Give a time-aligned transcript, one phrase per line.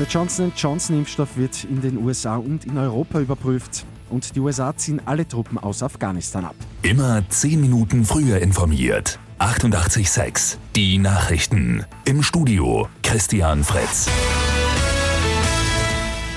[0.00, 4.76] Der Johnson Johnson Impfstoff wird in den USA und in Europa überprüft und die USA
[4.76, 6.56] ziehen alle Truppen aus Afghanistan ab.
[6.82, 9.20] Immer 10 Minuten früher informiert.
[9.38, 11.84] 88.6 Die Nachrichten.
[12.04, 14.08] Im Studio Christian Fritz.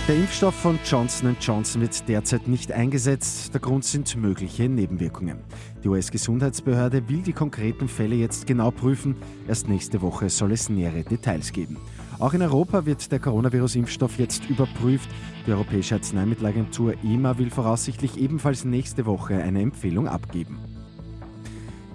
[0.08, 3.54] Der Impfstoff von Johnson Johnson wird derzeit nicht eingesetzt.
[3.54, 5.40] Der Grund sind mögliche Nebenwirkungen.
[5.84, 9.18] Die US-Gesundheitsbehörde will die konkreten Fälle jetzt genau prüfen.
[9.50, 11.76] Erst nächste Woche soll es nähere Details geben.
[12.20, 15.10] Auch in Europa wird der Coronavirus-Impfstoff jetzt überprüft.
[15.46, 20.58] Die Europäische Arzneimittelagentur EMA will voraussichtlich ebenfalls nächste Woche eine Empfehlung abgeben.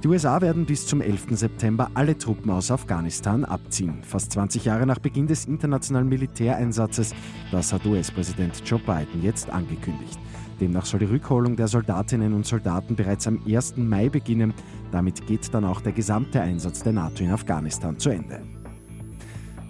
[0.03, 1.27] Die USA werden bis zum 11.
[1.31, 4.03] September alle Truppen aus Afghanistan abziehen.
[4.03, 7.15] Fast 20 Jahre nach Beginn des internationalen Militäreinsatzes.
[7.53, 10.19] Das hat US-Präsident Joe Biden jetzt angekündigt.
[10.61, 13.77] Demnach soll die Rückholung der Soldatinnen und Soldaten bereits am 1.
[13.77, 14.53] Mai beginnen.
[14.91, 18.43] Damit geht dann auch der gesamte Einsatz der NATO in Afghanistan zu Ende.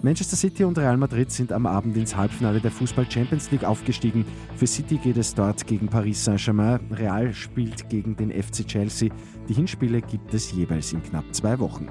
[0.03, 4.25] Manchester City und Real Madrid sind am Abend ins Halbfinale der Fußball Champions League aufgestiegen.
[4.57, 6.81] Für City geht es dort gegen Paris Saint-Germain.
[6.91, 9.11] Real spielt gegen den FC Chelsea.
[9.49, 11.89] Die Hinspiele gibt es jeweils in knapp zwei Wochen.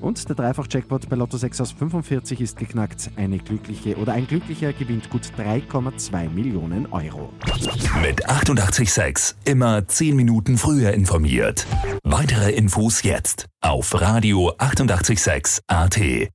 [0.00, 3.10] Und der Dreifach-Jackpot bei Lotto 6 aus 45 ist geknackt.
[3.16, 7.32] Eine glückliche oder ein glücklicher gewinnt gut 3,2 Millionen Euro.
[8.00, 11.66] Mit 886 immer 10 Minuten früher informiert.
[12.04, 16.32] Weitere Infos jetzt auf Radio 886 AT.